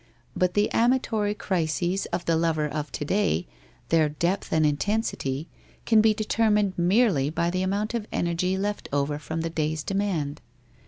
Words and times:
But 0.35 0.55
the 0.55 0.71
amatory 0.71 1.35
crises 1.35 2.07
of 2.07 2.25
the 2.25 2.35
lover 2.35 2.67
of 2.67 2.91
to 2.93 3.05
day, 3.05 3.45
their 3.89 4.09
depth 4.09 4.51
and 4.51 4.65
in 4.65 4.77
tensity, 4.77 5.45
can 5.85 6.01
be 6.01 6.15
determined 6.15 6.73
merely 6.75 7.29
by 7.29 7.51
the 7.51 7.61
amount 7.61 7.93
of 7.93 8.07
energy 8.11 8.57
left 8.57 8.89
over 8.91 9.19
from 9.19 9.41
the 9.41 9.51
dav's 9.51 9.83
demand. 9.83 10.41